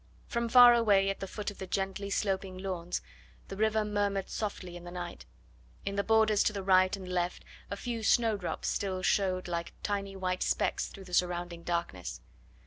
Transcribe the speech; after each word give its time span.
From 0.25 0.49
far 0.49 0.73
away, 0.73 1.11
at 1.11 1.19
the 1.19 1.27
foot 1.27 1.51
of 1.51 1.59
the 1.59 1.67
gently 1.67 2.09
sloping 2.09 2.57
lawns, 2.57 3.01
the 3.49 3.55
river 3.55 3.85
murmured 3.85 4.31
softly 4.31 4.75
in 4.75 4.83
the 4.83 4.89
night; 4.89 5.27
in 5.85 5.95
the 5.95 6.03
borders 6.03 6.41
to 6.45 6.53
the 6.53 6.63
right 6.63 6.97
and 6.97 7.07
left 7.07 7.45
a 7.69 7.77
few 7.77 8.01
snowdrops 8.01 8.67
still 8.67 9.03
showed 9.03 9.47
like 9.47 9.73
tiny 9.83 10.15
white 10.15 10.41
specks 10.41 10.87
through 10.87 11.03
the 11.05 11.13
surrounding 11.13 11.61
darkness. 11.61 12.19